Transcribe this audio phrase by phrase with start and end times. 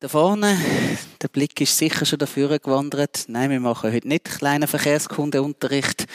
[0.00, 0.58] Da vorne,
[1.20, 3.26] der Blick ist sicher schon dafür gewandert.
[3.28, 6.06] Nein, wir machen heute nicht kleinen Verkehrskundeunterricht.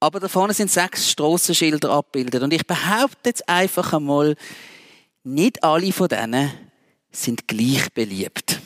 [0.00, 2.42] Aber da vorne sind sechs Strassenschilder abgebildet.
[2.42, 4.34] Und ich behaupte jetzt einfach einmal,
[5.24, 6.50] nicht alle von denen
[7.12, 8.62] sind gleich beliebt.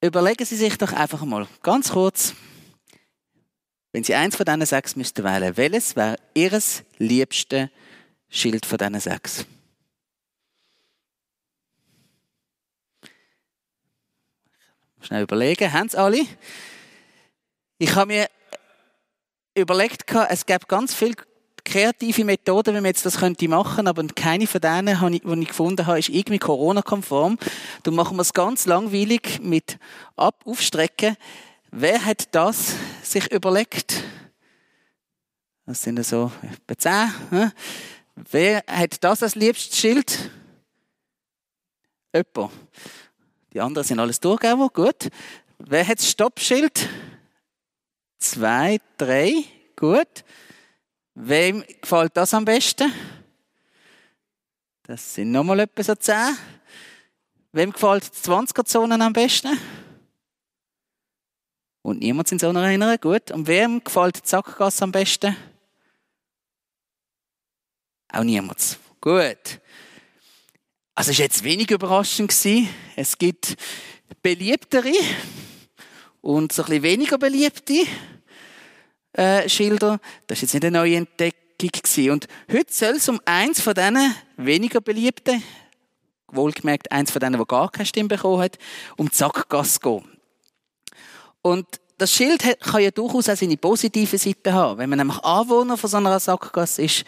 [0.00, 2.34] Überlegen Sie sich doch einfach mal ganz kurz,
[3.90, 6.56] wenn Sie eins von diesen sechs müssten wählen, welches wäre Ihr
[6.98, 7.68] liebstes
[8.28, 9.44] Schild von diesen sechs?
[15.06, 16.26] Schnell überlegen, haben es alle?
[17.78, 18.26] Ich habe mir
[19.54, 21.14] überlegt, es gäbe ganz viele
[21.64, 26.00] kreative Methoden, wie man jetzt das könnte aber keine von denen, die ich gefunden habe,
[26.00, 27.38] ist irgendwie Corona-konform.
[27.84, 29.78] Da machen wir es ganz langweilig mit
[30.16, 31.16] Ab Aufstrecken.
[31.70, 34.02] Wer hat das sich überlegt?
[35.66, 37.52] Das sind so etwa zehn.
[38.16, 40.30] Wer hat das als liebstes Schild?
[42.12, 42.52] Jemand.
[43.56, 44.68] Die anderen sind alles durchgegeben.
[44.68, 45.08] Gut.
[45.56, 46.90] Wer hat das Stoppschild?
[48.18, 49.32] Zwei, drei.
[49.74, 50.26] Gut.
[51.14, 52.92] Wem gefällt das am besten?
[54.82, 56.36] Das sind nochmal etwa so zehn.
[57.52, 59.58] Wem gefällt die 20er-Zonen am besten?
[61.80, 62.98] Und niemand sind so erinnern.
[63.00, 63.30] Gut.
[63.30, 65.34] Und wem gefällt die Sackgasse am besten?
[68.12, 68.78] Auch niemand.
[69.00, 69.60] Gut.
[70.98, 72.30] Also war jetzt wenig überraschend.
[72.30, 72.70] Gewesen.
[72.96, 73.56] Es gibt
[74.22, 74.94] beliebtere
[76.22, 77.86] und so ein weniger beliebte
[79.12, 80.00] äh, Schilder.
[80.26, 81.42] Das war jetzt nicht eine neue Entdeckung.
[81.58, 82.10] Gewesen.
[82.10, 85.42] Und heute soll es um eins von diesen weniger beliebten,
[86.28, 88.58] wohlgemerkt eins von denen, der gar keine Stimme bekommen hat,
[88.98, 90.04] um die Sackgasse gehen.
[91.40, 94.76] Und das Schild kann ja durchaus auch seine positive Seite haben.
[94.76, 97.06] Wenn man nämlich Anwohner von so einer Sackgasse ist,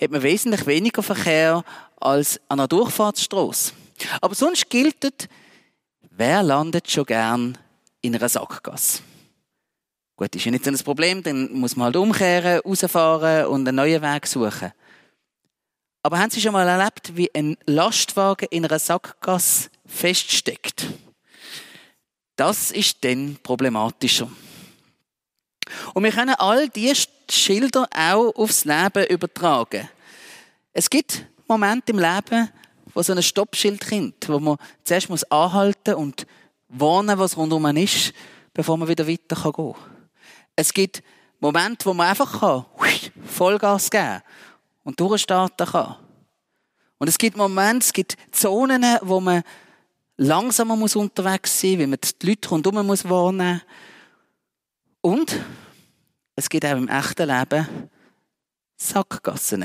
[0.00, 1.64] hat man wesentlich weniger Verkehr
[2.00, 3.72] als an einer Durchfahrtsstraße.
[4.20, 5.28] Aber sonst gilt,
[6.10, 7.58] wer landet schon gern
[8.02, 9.02] in einer Sackgasse?
[10.16, 13.76] Gut, ist ja nicht so ein Problem, dann muss man halt umkehren, rausfahren und einen
[13.76, 14.72] neuen Weg suchen.
[16.02, 20.86] Aber haben Sie schon mal erlebt, wie ein Lastwagen in einer Sackgasse feststeckt?
[22.36, 24.30] Das ist dann problematischer.
[25.94, 26.94] Und wir können all diese
[27.30, 29.88] Schilder auch aufs Leben übertragen.
[30.72, 32.50] Es gibt Momente im Leben,
[32.94, 36.26] wo so ein Stoppschild kommt, wo man zuerst muss anhalten und
[36.68, 38.12] warnen, was rundum ist,
[38.52, 39.74] bevor man wieder weiter gehen kann.
[40.54, 41.02] Es gibt
[41.40, 42.64] Momente, wo man einfach
[43.26, 44.22] Vollgas geben kann
[44.84, 45.96] und durchstarten kann.
[46.98, 49.42] Und es gibt Momente, es gibt Zonen, wo man
[50.16, 53.60] langsamer muss unterwegs sein, wie man die Leute rundherum muss warnen.
[55.02, 55.38] Und
[56.36, 57.66] es gibt auch im echten Leben
[58.76, 59.64] Sackgassen.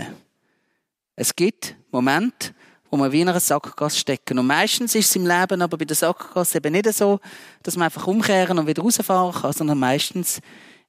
[1.18, 2.56] Es gibt Momente,
[2.90, 4.40] wo man wie in einer Sackgasse stecken.
[4.40, 7.20] Und meistens ist es im Leben aber bei der Sackgasse eben nicht so,
[7.62, 10.40] dass man einfach umkehren und wieder rausfahren kann, sondern meistens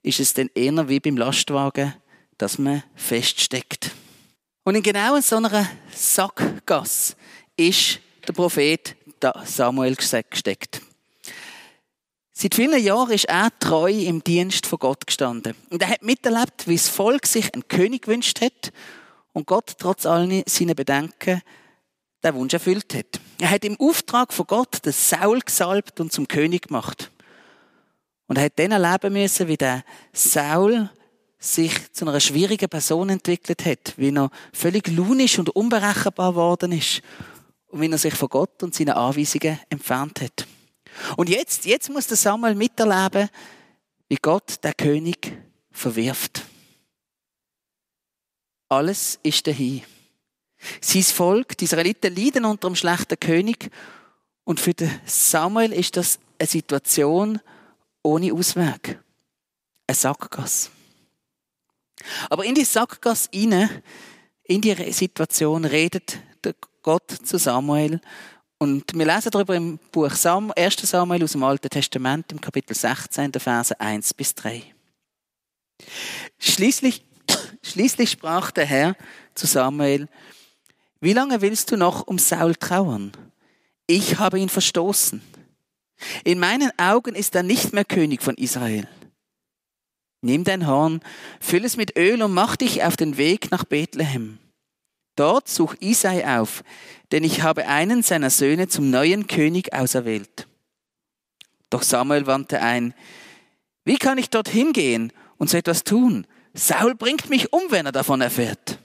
[0.02, 1.94] ist es dann eher wie beim Lastwagen,
[2.38, 3.90] dass man feststeckt.
[4.62, 7.16] Und in genau so einer Sackgasse
[7.56, 8.96] ist der Prophet
[9.44, 10.80] Samuel gesteckt.
[12.34, 15.54] Seit vielen Jahren ist er treu im Dienst von Gott gestanden.
[15.70, 18.72] Und er hat miterlebt, wie das Volk sich einen König gewünscht hat
[19.32, 21.42] und Gott trotz all seiner Bedenken
[22.24, 23.20] den Wunsch erfüllt hat.
[23.38, 27.10] Er hat im Auftrag von Gott den Saul gesalbt und zum König gemacht.
[28.28, 30.88] Und er hat dann erleben müssen, wie der Saul
[31.38, 37.02] sich zu einer schwierigen Person entwickelt hat, wie er völlig lunisch und unberechenbar geworden ist
[37.66, 40.46] und wie er sich von Gott und seinen Anweisungen entfernt hat.
[41.16, 43.28] Und jetzt, jetzt muss der Samuel miterleben,
[44.08, 45.36] wie Gott der König
[45.70, 46.42] verwirft.
[48.68, 49.82] Alles ist dahin.
[50.80, 53.70] Sein Volk, die Israeliten, leiden unter einem schlechten König.
[54.44, 57.40] Und für den Samuel ist das eine Situation
[58.02, 58.98] ohne Ausweg.
[59.86, 60.70] Eine Sackgasse.
[62.30, 63.82] Aber in die Sackgasse hinein,
[64.44, 66.18] in die Situation, redet
[66.82, 68.00] Gott zu Samuel.
[68.62, 70.22] Und wir lesen darüber im Buch 1.
[70.82, 74.62] Samuel aus dem Alten Testament, im Kapitel 16, der Verse 1 bis 3.
[76.38, 77.04] Schließlich,
[77.62, 78.94] schließlich sprach der Herr
[79.34, 80.06] zu Samuel,
[81.00, 83.10] wie lange willst du noch um Saul trauern?
[83.88, 85.20] Ich habe ihn verstoßen.
[86.22, 88.86] In meinen Augen ist er nicht mehr König von Israel.
[90.20, 91.00] Nimm dein Horn,
[91.40, 94.38] füll es mit Öl und mach dich auf den Weg nach Bethlehem.
[95.16, 96.64] Dort such Isai auf,
[97.10, 100.48] denn ich habe einen seiner Söhne zum neuen König auserwählt.
[101.70, 102.94] Doch Samuel wandte ein,
[103.84, 106.26] wie kann ich dorthin gehen und so etwas tun?
[106.54, 108.78] Saul bringt mich um, wenn er davon erfährt.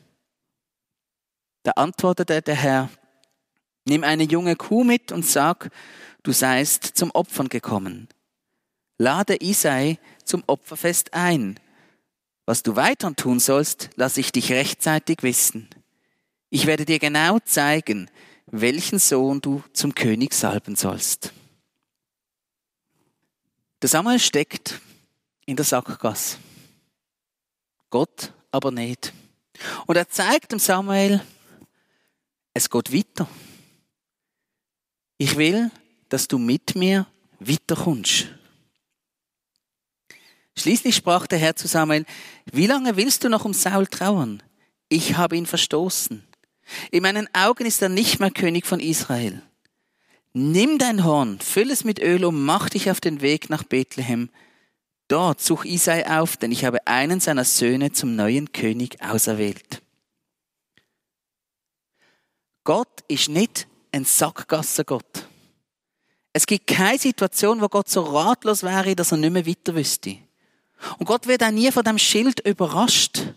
[1.64, 2.90] Da antwortete der Herr,
[3.88, 5.70] Nimm eine junge Kuh mit und sag,
[6.24, 8.10] du seist zum Opfern gekommen.
[8.98, 11.58] Lade Isai zum Opferfest ein.
[12.46, 15.70] Was du weiter tun sollst, lass ich dich rechtzeitig wissen.
[16.50, 18.10] Ich werde dir genau zeigen,
[18.46, 21.34] welchen Sohn du zum König salben sollst.
[23.82, 24.80] Der Samuel steckt
[25.46, 26.38] in der Sackgasse.
[27.90, 29.14] Gott aber nicht.
[29.86, 31.22] Und er zeigt dem Samuel,
[32.54, 33.28] es geht weiter.
[35.18, 35.72] Ich will,
[36.10, 37.08] dass du mit mir
[37.40, 38.28] weiterkommst.
[40.56, 42.06] Schließlich sprach der Herr zu Samuel,
[42.52, 44.42] wie lange willst du noch um Saul trauern?
[44.90, 46.27] Ich habe ihn verstoßen.
[46.92, 49.42] In meinen Augen ist er nicht mehr König von Israel.
[50.34, 54.30] Nimm dein Horn, füll es mit Öl und mach dich auf den Weg nach Bethlehem.
[55.08, 59.82] Dort such Isai auf, denn ich habe einen seiner Söhne zum neuen König auserwählt.
[62.64, 65.28] Gott ist nicht ein Sackgassengott.
[66.34, 70.18] Es gibt keine Situation, wo Gott so ratlos wäre, dass er nicht mehr weiter wüsste.
[71.00, 73.34] Und Gott wird auch nie von dem Schild überrascht.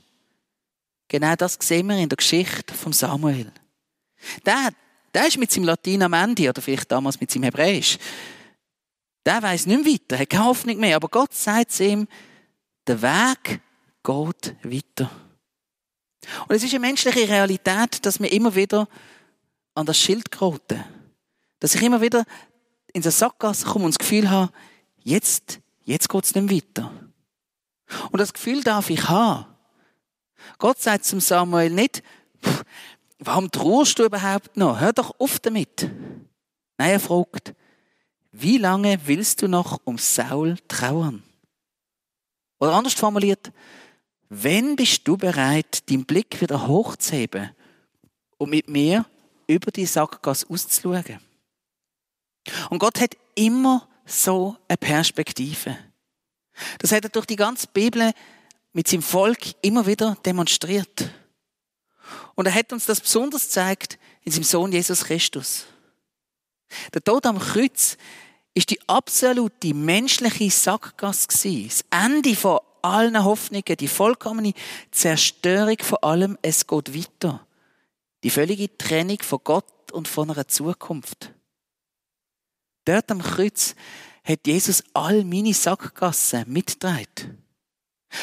[1.10, 3.50] Genau das sehen wir in der Geschichte von Samuel.
[4.46, 4.70] Der,
[5.12, 7.98] der ist mit seinem Latein am Ende, oder vielleicht damals mit seinem Hebräisch.
[9.26, 10.94] Der weiß nicht mehr weiter, hat keine Hoffnung mehr.
[10.94, 12.06] Aber Gott sagt zu ihm,
[12.86, 13.60] der Weg
[14.04, 15.10] geht weiter.
[16.46, 18.86] Und es ist eine menschliche Realität, dass wir immer wieder
[19.74, 20.84] an das Schild geraten.
[21.58, 22.24] Dass ich immer wieder
[22.92, 24.52] in der Sackgasse komme und das Gefühl habe,
[25.02, 26.92] jetzt, jetzt geht es nicht weiter.
[28.12, 29.49] Und das Gefühl darf ich haben.
[30.58, 32.02] Gott sagt zum Samuel nicht,
[33.18, 34.80] warum trauerst du überhaupt noch?
[34.80, 35.90] Hör doch auf damit.
[36.78, 37.54] Nein, er fragt,
[38.32, 41.22] wie lange willst du noch um Saul trauern?
[42.58, 43.52] Oder anders formuliert,
[44.28, 47.50] wenn bist du bereit, deinen Blick wieder hochzuheben
[48.38, 49.04] und mit mir
[49.46, 51.18] über die Sackgasse auszuschauen?
[52.70, 55.76] Und Gott hat immer so eine Perspektive.
[56.78, 58.12] Das hat er durch die ganze Bibel
[58.72, 61.10] mit seinem Volk immer wieder demonstriert.
[62.34, 65.66] Und er hat uns das besonders gezeigt in seinem Sohn Jesus Christus.
[66.94, 67.96] Der Tod am Kreuz
[68.54, 71.64] ist die absolute menschliche Sackgasse.
[71.64, 74.54] Das Ende von allen Hoffnungen, die vollkommene
[74.90, 77.46] Zerstörung von allem, es geht weiter.
[78.22, 81.32] Die völlige Trennung von Gott und von einer Zukunft.
[82.84, 83.74] Dort am Kreuz
[84.24, 87.39] hat Jesus all meine Sackgassen mitgetragen.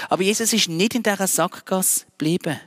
[0.09, 2.59] Aber Jesus ist nicht in dieser Sackgasse geblieben.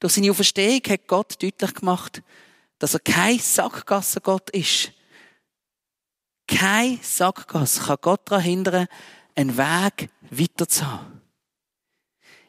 [0.00, 2.22] Durch seine Auferstehung hat Gott deutlich gemacht,
[2.78, 4.92] dass er kein Sackgassengott ist.
[6.46, 8.88] Kein Sackgasse kann Gott daran hindern,
[9.34, 11.20] einen Weg weiter zu haben.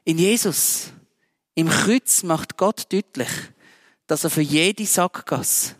[0.04, 0.92] In Jesus,
[1.56, 3.30] im Kreuz, macht Gott deutlich,
[4.06, 5.75] dass er für jede Sackgasse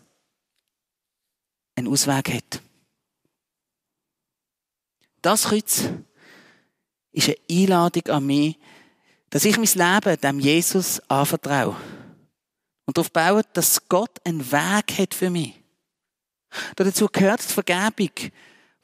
[1.76, 2.62] einen Ausweg hat.
[5.22, 5.84] Das Kreuz
[7.12, 8.58] ist eine Einladung an mich,
[9.30, 9.66] dass ich mein
[10.04, 11.76] Leben dem Jesus anvertraue.
[12.86, 15.54] Und darauf baue, dass Gott einen Weg hat für mich.
[16.76, 18.10] Dazu gehört die Vergebung,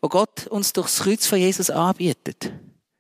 [0.03, 2.53] wo Gott uns durchs Kreuz von Jesus anbietet.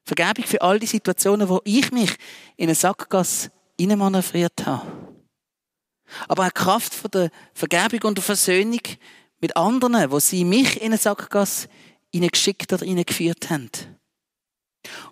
[0.04, 2.16] Vergebung für all die Situationen, wo ich mich
[2.56, 4.86] in eine Sackgasse manövriert habe.
[6.28, 8.80] Aber auch Kraft von der Vergebung und der Versöhnung
[9.40, 11.68] mit anderen, wo sie mich in eine Sackgasse
[12.12, 13.70] geschickt oder geführt haben.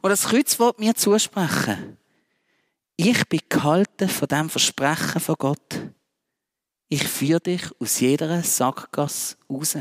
[0.01, 1.97] Und das Kreuz wird mir zusprechen.
[2.97, 5.81] Ich bin gehalten von dem Versprechen von Gott.
[6.89, 9.79] Ich führe dich aus jeder Sackgasse raus.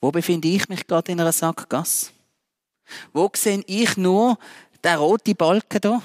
[0.00, 2.10] Wo befinde ich mich gerade in einer Sackgasse?
[3.12, 4.38] Wo sehe ich nur
[4.84, 6.02] den roten Balken da?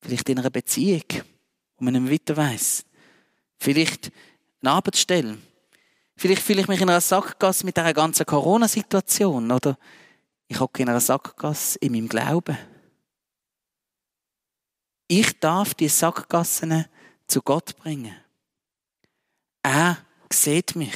[0.00, 1.04] Vielleicht in einer Beziehung,
[1.76, 2.84] wo man nicht weiter weiss.
[3.58, 4.10] Vielleicht
[4.60, 5.38] eine Arbeitsstelle,
[6.22, 9.76] Vielleicht fühle ich mich in einer Sackgasse mit dieser ganzen Corona-Situation oder
[10.46, 12.56] ich hocke in einer Sackgasse in meinem Glauben.
[15.08, 16.86] Ich darf die Sackgassen
[17.26, 18.14] zu Gott bringen.
[19.64, 19.98] Er
[20.32, 20.94] sieht mich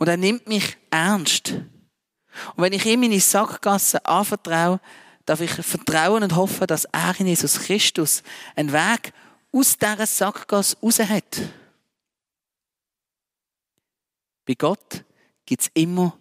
[0.00, 1.50] und er nimmt mich ernst.
[1.50, 4.80] Und wenn ich ihm meine Sackgasse anvertraue,
[5.26, 8.24] darf ich vertrauen und hoffen, dass er in Jesus Christus
[8.56, 9.12] einen Weg
[9.52, 11.40] aus dieser Sackgasse raus hat.
[14.46, 15.04] Bei Gott
[15.44, 16.18] gibt es immer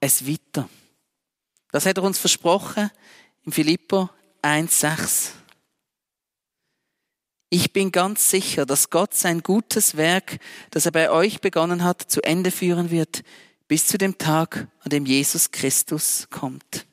[0.00, 0.68] ein Weiter.
[1.70, 2.90] Das hat er uns versprochen
[3.44, 4.08] in Philippo
[4.42, 5.32] 1,6.
[7.50, 10.38] Ich bin ganz sicher, dass Gott sein gutes Werk,
[10.70, 13.22] das er bei euch begonnen hat, zu Ende führen wird,
[13.68, 16.86] bis zu dem Tag, an dem Jesus Christus kommt.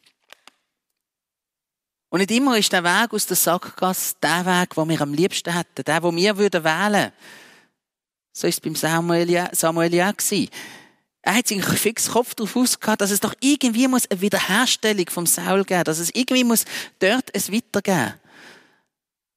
[2.10, 5.54] Und nicht immer ist der Weg aus der Sackgasse der Weg, den wir am liebsten
[5.54, 7.12] hätten, der, den wir würden wählen.
[8.38, 10.50] So ist es beim Samuel ja, Samuel ja gewesen.
[11.22, 15.26] Er hat sich fix Kopf darauf ausgehabt, dass es doch irgendwie muss eine Wiederherstellung vom
[15.26, 16.66] Saul geben, dass es irgendwie muss
[17.00, 18.14] dort es weitergeben.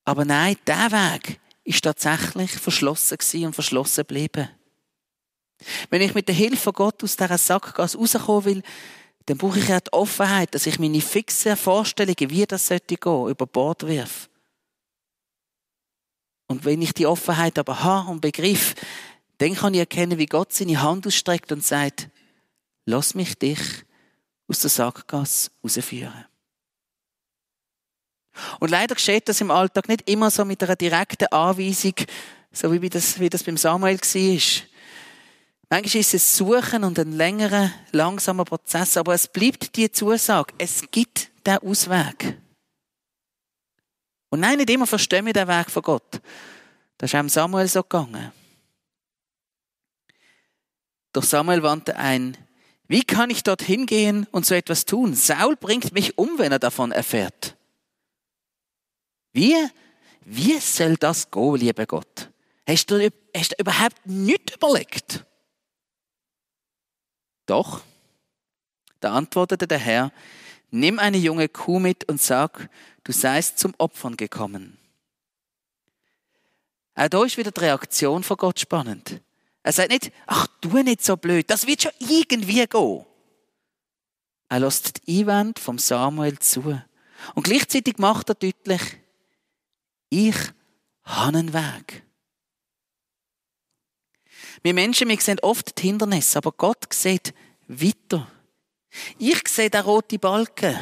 [0.05, 4.49] Aber nein, der Weg ist tatsächlich verschlossen gewesen und verschlossen geblieben.
[5.91, 8.63] Wenn ich mit der Hilfe von Gott aus dieser Sackgasse rauskommen will,
[9.27, 13.29] dann brauche ich ja die Offenheit, dass ich meine fixen Vorstellungen, wie das sollte gehen,
[13.29, 14.29] über Bord wirf.
[16.49, 18.75] Und wenn ich die Offenheit aber habe und begriff,
[19.39, 22.09] dann kann ich erkennen, wie Gott seine Hand ausstreckt und sagt,
[22.87, 23.61] lass mich dich
[24.49, 26.25] aus der Sackgasse rausführen.
[28.61, 31.95] Und leider geschieht das im Alltag nicht immer so mit einer direkten Anweisung,
[32.53, 34.63] so wie das, wie das beim Samuel war.
[35.71, 40.83] Manchmal ist es Suchen und ein längerer, langsamer Prozess, aber es bleibt die Zusage, es
[40.91, 42.39] gibt den Ausweg.
[44.31, 46.21] Und nein, nicht immer verstehen wir den Weg von Gott.
[46.99, 48.33] Das ist auch Samuel so gegangen.
[51.13, 52.37] Doch Samuel wandte ein,
[52.89, 55.15] wie kann ich dorthin gehen und so etwas tun?
[55.15, 57.57] Saul bringt mich um, wenn er davon erfährt.
[59.33, 59.55] Wie,
[60.25, 62.31] wie soll das gehen, lieber Gott?
[62.67, 65.25] Hast du, hast du überhaupt nichts überlegt?
[67.47, 67.83] Doch,
[69.01, 70.13] da antwortete der Herr,
[70.71, 72.69] nimm eine junge Kuh mit und sag,
[73.05, 74.79] du seist zum Opfern gekommen.
[76.95, 79.21] Auch da ist wieder die Reaktion von Gott spannend.
[79.63, 83.05] Er sagt nicht, ach, tu nicht so blöd, das wird schon irgendwie gehen.
[84.49, 86.81] Er lässt die Einwände vom Samuel zu.
[87.35, 88.81] Und gleichzeitig macht er deutlich,
[90.11, 90.37] ich
[91.05, 92.03] habe einen Weg.
[94.63, 97.35] Wir Menschen, wir sehen oft die Hindernisse, aber Gott sieht
[97.69, 98.31] weiter.
[99.19, 100.77] Ich sehe den roten Balken.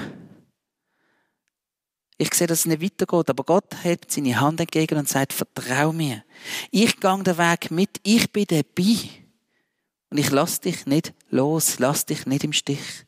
[2.18, 5.92] Ich sehe, dass es nicht weitergeht, aber Gott hebt seine Hand entgegen und sagt, vertrau
[5.92, 6.24] mir.
[6.70, 8.96] Ich gang den Weg mit, ich bin dabei.
[10.08, 13.04] Und ich lass dich nicht los, lass dich nicht im Stich.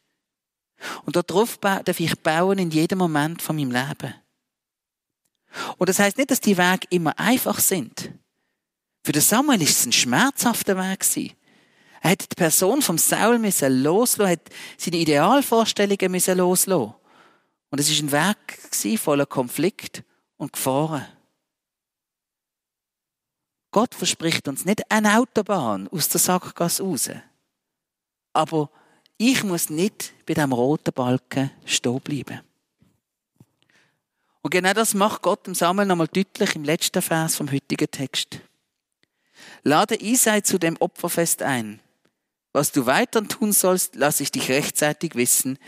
[1.04, 4.14] Und darauf darf ich bauen in jedem Moment von meinem Leben.
[5.78, 8.12] Und das heißt nicht, dass die Wege immer einfach sind.
[9.02, 11.34] Für den Samuel ist es ein schmerzhafter Weg.
[12.00, 16.94] Er hat die Person vom Saul müssen loslassen, hat seine Idealvorstellungen müssen loslassen.
[17.70, 20.02] Und es ist ein Weg voller Konflikt
[20.36, 21.06] und Gefahren.
[23.70, 27.10] Gott verspricht uns nicht eine Autobahn aus der Sackgasse raus.
[28.32, 28.70] Aber
[29.18, 32.40] ich muss nicht bei dem roten Balken stehen bleiben.
[34.40, 38.40] Und genau das macht Gott im Samuel nochmal deutlich im letzten Vers vom heutigen Text.
[39.62, 41.80] Lade Isai zu dem Opferfest ein.
[42.58, 45.60] Was du weiter tun sollst, lass ich dich rechtzeitig wissen.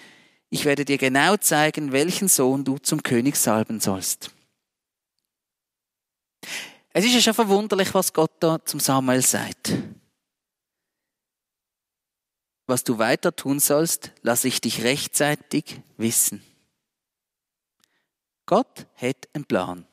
[0.49, 4.32] Ich werde dir genau zeigen, welchen Sohn du zum König salben sollst.
[6.92, 9.73] Es ist ja schon verwunderlich, was Gott da zum Samuel sagt.
[12.66, 16.42] Was du weiter tun sollst, lass ich dich rechtzeitig wissen.
[18.47, 19.87] Gott hat einen Plan.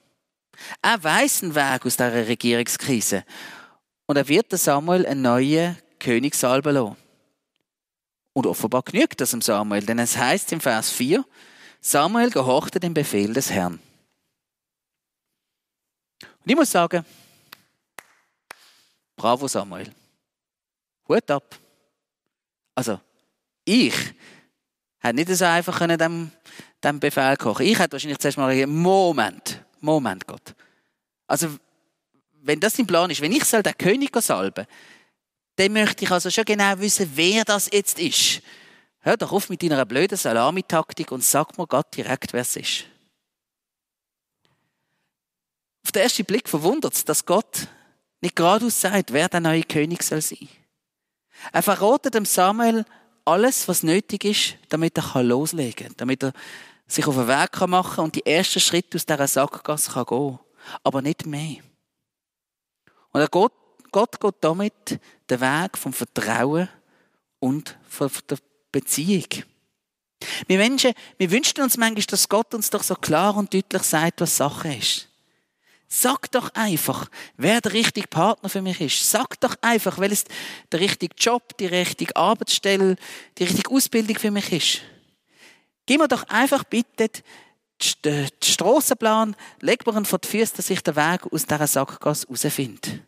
[0.81, 3.23] Er weiß einen Weg aus dieser Regierungskrise.
[4.07, 5.77] Und er wird Samuel einen neuen
[6.07, 6.95] König salben lassen.
[8.31, 11.25] Und offenbar genügt das dem Samuel, denn es heißt im Vers 4,
[11.81, 13.73] Samuel gehorchte dem Befehl des Herrn.
[16.21, 17.05] Und ich muss sagen,
[19.17, 19.93] bravo Samuel.
[21.09, 21.59] Hut ab.
[22.73, 23.01] Also,
[23.65, 23.93] ich
[24.99, 26.31] hätte nicht so einfach dem
[26.81, 27.65] dem Befehl kochen.
[27.65, 30.55] Ich hätte wahrscheinlich zuerst mal gesagt, Moment, Moment, Gott.
[31.25, 31.49] Also,
[32.43, 34.65] wenn das dein Plan ist, wenn ich soll den König salben
[35.57, 38.41] dann möchte ich also schon genau wissen, wer das jetzt ist.
[38.99, 42.85] Hör doch auf mit deiner blöden Salamitaktik und sag mir Gott direkt, wer es ist.
[45.83, 47.67] Auf den ersten Blick verwundert es, dass Gott
[48.21, 50.47] nicht geradeaus sagt, wer der neue König soll sein.
[51.51, 52.85] Er verratet dem Samuel
[53.25, 56.33] alles, was nötig ist, damit er loslegen kann, damit er
[56.87, 60.39] sich auf den Weg machen kann und die ersten Schritte aus dieser Sackgasse kann gehen
[60.83, 61.57] Aber nicht mehr.
[63.11, 64.99] Und er Gott geht damit
[65.29, 66.69] den Weg vom Vertrauen
[67.39, 68.37] und von der
[68.71, 69.27] Beziehung.
[70.47, 74.21] Wir Menschen, wir wünschen uns manchmal, dass Gott uns doch so klar und deutlich sagt,
[74.21, 75.07] was Sache ist.
[75.89, 79.09] Sag doch einfach, wer der richtige Partner für mich ist.
[79.09, 80.25] Sag doch einfach, welches
[80.71, 82.97] der richtige Job, die richtige Arbeitsstelle,
[83.37, 84.81] die richtige Ausbildung für mich ist.
[85.85, 87.09] Gib mir doch einfach bitte
[88.03, 92.27] den Strassenplan, leg mir ihn vor die Füße, dass ich den Weg aus dieser Sackgasse
[92.27, 93.06] herausfinde.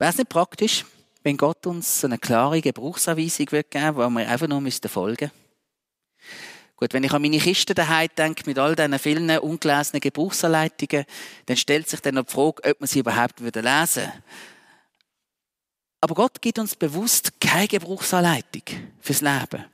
[0.00, 0.86] Wäre es nicht praktisch,
[1.22, 5.30] wenn Gott uns so eine klare Gebrauchsanweisung geben würde, wo wir einfach nur folgen müssten?
[6.74, 11.04] Gut, wenn ich an meine Kiste daheim denke, mit all diesen vielen ungelesenen Gebrauchsanleitungen,
[11.44, 14.12] dann stellt sich dann noch die Frage, ob man sie überhaupt lesen würde.
[16.00, 18.62] Aber Gott gibt uns bewusst keine Gebrauchsanleitung
[19.00, 19.66] fürs Leben.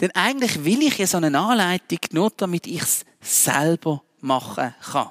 [0.00, 5.10] Denn eigentlich will ich ja so eine Anleitung nur, damit ich es selber machen kann.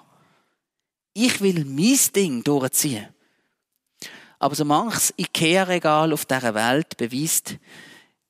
[1.13, 3.09] Ich will mein Ding durchziehen.
[4.41, 7.57] Aber so manches Ikea-Regal auf dieser Welt beweist,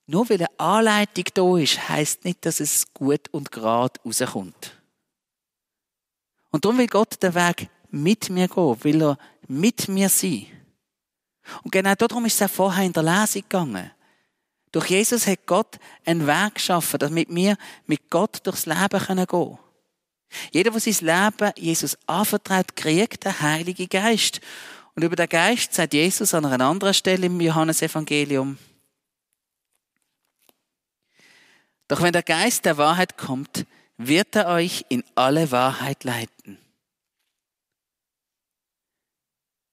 [0.06, 4.76] nur weil eine Anleitung da ist, heisst nicht, dass es gut und gerade rauskommt.
[6.50, 10.48] Und darum will Gott den Weg mit mir gehen, will er mit mir sein.
[11.62, 13.90] Und genau darum ist es auch vorher in der Lesung gegangen.
[14.70, 19.58] Durch Jesus hat Gott einen Weg geschaffen, damit wir mit Gott durchs Leben gehen können.
[20.50, 24.42] Jeder, der sein Leben Jesus anvertraut, kriegt den Heiligen Geist.
[24.94, 28.58] Und über den Geist sagt Jesus an einer anderen Stelle im Johannesevangelium.
[31.88, 36.58] Doch wenn der Geist der Wahrheit kommt, wird er euch in alle Wahrheit leiten.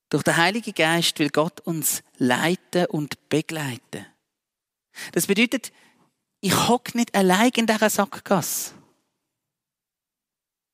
[0.09, 4.05] Durch den Heiligen Geist will Gott uns leiten und begleiten.
[5.11, 5.71] Das bedeutet,
[6.41, 8.73] ich hock nicht allein in dieser Sackgasse.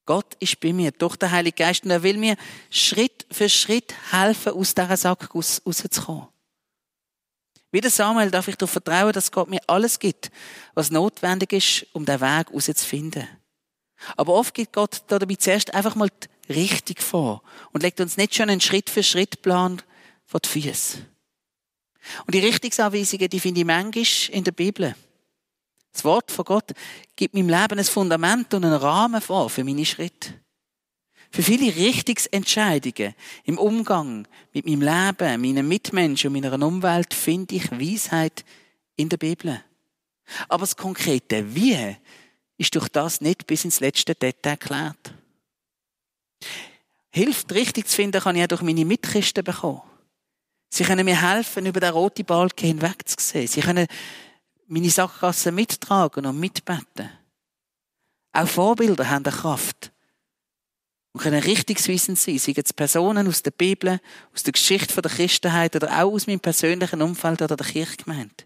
[0.06, 2.38] Gott ist bei mir durch den Heiligen Geist und er will mir
[2.70, 6.28] Schritt für Schritt helfen, aus dieser Sackgasse rauszukommen.
[7.72, 10.32] Wie der Samuel darf ich darauf vertrauen, dass Gott mir alles gibt,
[10.76, 13.28] was notwendig ist, um den Weg rauszufinden.
[14.16, 16.10] Aber oft gibt Gott dabei zuerst einfach mal
[16.48, 19.82] die Richtung vor und legt uns nicht schon einen Schritt für Schritt Plan
[20.26, 21.00] vor die Füße.
[22.26, 24.96] Und die Richtungsanweisungen, die finde ich manchmal in der Bibel.
[25.96, 26.74] Das Wort von Gott
[27.16, 30.34] gibt meinem Leben ein Fundament und einen Rahmen vor für meine Schritte.
[31.32, 37.72] Für viele Richtungsentscheidungen im Umgang mit meinem Leben, meinen Mitmenschen und meiner Umwelt finde ich
[37.72, 38.44] Weisheit
[38.98, 39.64] in der Bibel.
[40.50, 41.96] Aber das konkrete Wie
[42.58, 45.14] ist durch das nicht bis ins letzte Detail erklärt.
[47.10, 49.82] Hilft richtig zu finden, kann ich auch durch meine Mitchristen bekommen.
[50.70, 53.48] Sie können mir helfen, über den roten Balken hinwegzusehen.
[53.48, 53.88] Sie können
[54.68, 57.10] meine Sackgasse mittragen und mitbeten.
[58.34, 59.92] Auch Vorbilder haben eine Kraft
[61.14, 64.00] und können richtungsweisend sein, seien es Personen aus der Bibel,
[64.34, 68.44] aus der Geschichte der Christenheit oder auch aus meinem persönlichen Umfeld oder der Kirchgemeinde.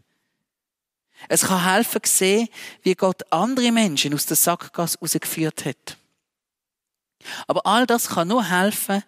[1.27, 2.47] Es kann helfen, sehen,
[2.83, 5.97] wie Gott andere Menschen aus der Sackgasse rausgeführt hat.
[7.47, 9.03] Aber all das kann nur helfen,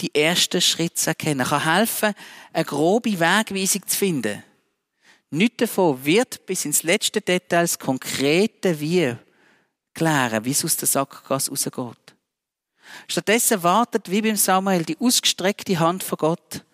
[0.00, 1.46] die ersten Schritte zu erkennen.
[1.46, 2.14] Kann helfen,
[2.52, 4.42] eine grobe Wegweisung zu finden.
[5.34, 9.16] Nicht davon wird bis ins letzte Detail das konkrete Wie
[9.94, 12.14] klären, wie es aus der Sackgasse rausgeht.
[13.08, 16.66] Stattdessen wartet, wie beim Samuel, die ausgestreckte Hand von Gott,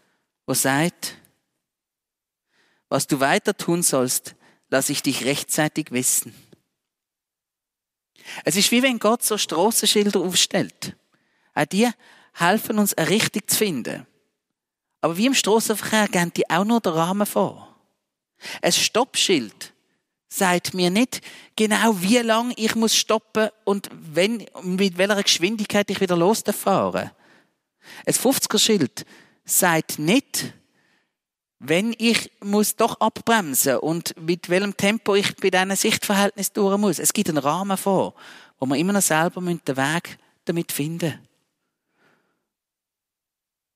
[0.45, 1.19] wo sagt,
[2.89, 4.35] was du weiter tun sollst,
[4.71, 6.35] lass ich dich rechtzeitig wissen.
[8.45, 10.97] Es ist wie wenn Gott so Strassenschilder aufstellt.
[11.55, 11.89] Auch die
[12.33, 14.05] helfen uns, eine Richtung zu finden.
[15.01, 17.68] Aber wie im Strassenverkehr geben die auch nur den Rahmen vor.
[18.63, 19.73] Ein Stoppschild
[20.29, 21.21] sagt mir nicht
[21.57, 27.13] genau, wie lang ich muss stoppen und wenn, mit welcher Geschwindigkeit ich wieder losfahre.
[28.07, 29.07] Ein 50er-Schild
[29.45, 30.53] sagt nicht,
[31.59, 36.99] wenn ich muss doch abbremsen und mit welchem Tempo ich bei diesen Sichtverhältnis durch muss.
[36.99, 38.15] Es gibt einen Rahmen vor,
[38.61, 41.28] wo man immer noch selber den Weg damit finden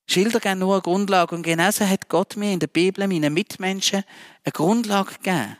[0.06, 1.34] Schilder geben nur eine Grundlage.
[1.34, 4.04] Und genauso hat Gott mir in der Bibel, meinen Mitmenschen,
[4.44, 5.56] eine Grundlage gegeben,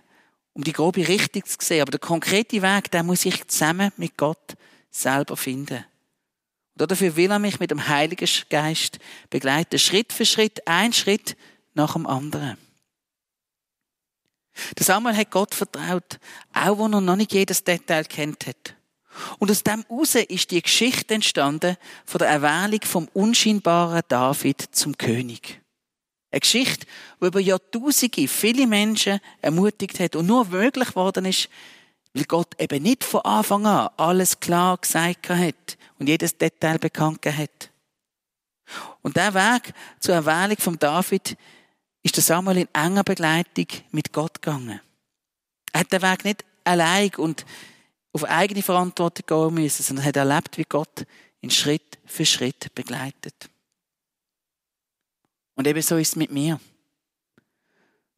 [0.52, 1.83] um die grobe Richtung zu sehen.
[1.83, 4.55] Aber der konkrete Weg, den muss ich zusammen mit Gott
[4.90, 5.85] selber finden.
[6.78, 8.98] Und dafür will er mich mit dem Heiligen Geist
[9.31, 9.78] begleiten.
[9.78, 11.37] Schritt für Schritt, ein Schritt
[11.74, 12.57] nach dem anderen.
[14.76, 16.18] Der Samuel hat Gott vertraut,
[16.52, 18.74] auch wenn er noch nicht jedes Detail kennt hat.
[19.38, 24.96] Und aus dem heraus ist die Geschichte entstanden von der Erwählung vom unscheinbaren David zum
[24.96, 25.61] König.
[26.31, 26.87] Eine Geschichte,
[27.20, 31.51] die über Jahrtausende viele Menschen ermutigt hat und nur möglich geworden ist,
[32.14, 37.25] weil Gott eben nicht von Anfang an alles klar gesagt hat und jedes Detail bekannt
[37.27, 37.70] hat.
[39.03, 41.37] Und der Weg zur Erwählung von David
[42.03, 44.81] ist der Samuel in enger Begleitung mit Gott gegangen.
[45.72, 47.44] Er hat den Weg nicht allein und
[48.12, 51.07] auf eigene Verantwortung gehen müssen, sondern hat erlebt, wie Gott
[51.40, 53.51] ihn Schritt für Schritt begleitet.
[55.55, 56.61] Und eben so ist es mit mir.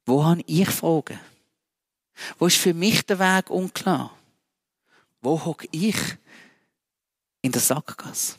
[0.05, 1.19] Wo habe ich Fragen?
[2.39, 4.17] Wo ist für mich der Weg unklar?
[5.21, 5.97] Wo hocke ich
[7.43, 8.37] in der Sackgasse?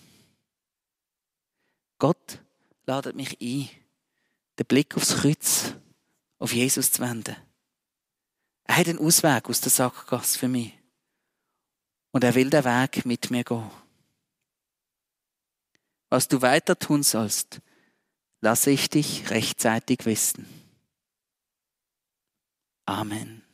[1.98, 2.40] Gott
[2.86, 3.70] ladet mich ein,
[4.60, 5.74] den Blick aufs Kreuz,
[6.38, 7.36] auf Jesus zu wenden.
[8.66, 10.74] Er hat einen Ausweg aus der Sackgasse für mich.
[12.16, 13.70] Und er will den Weg mit mir gehen.
[16.08, 17.60] Was du weiter tun sollst,
[18.40, 20.48] lasse ich dich rechtzeitig wissen.
[22.86, 23.45] Amen.